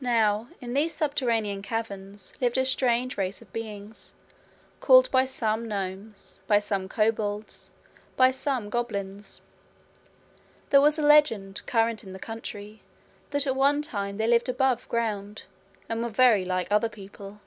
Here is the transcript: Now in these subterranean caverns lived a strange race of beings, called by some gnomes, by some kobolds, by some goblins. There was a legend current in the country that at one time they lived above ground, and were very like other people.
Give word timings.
Now 0.00 0.48
in 0.62 0.72
these 0.72 0.94
subterranean 0.94 1.60
caverns 1.60 2.32
lived 2.40 2.56
a 2.56 2.64
strange 2.64 3.18
race 3.18 3.42
of 3.42 3.52
beings, 3.52 4.14
called 4.80 5.10
by 5.10 5.26
some 5.26 5.68
gnomes, 5.68 6.40
by 6.46 6.58
some 6.58 6.88
kobolds, 6.88 7.70
by 8.16 8.30
some 8.30 8.70
goblins. 8.70 9.42
There 10.70 10.80
was 10.80 10.98
a 10.98 11.02
legend 11.04 11.60
current 11.66 12.02
in 12.02 12.14
the 12.14 12.18
country 12.18 12.80
that 13.28 13.46
at 13.46 13.54
one 13.54 13.82
time 13.82 14.16
they 14.16 14.26
lived 14.26 14.48
above 14.48 14.88
ground, 14.88 15.42
and 15.86 16.02
were 16.02 16.08
very 16.08 16.46
like 16.46 16.72
other 16.72 16.88
people. 16.88 17.42